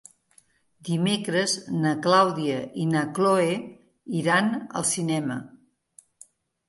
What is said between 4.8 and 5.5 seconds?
al cinema.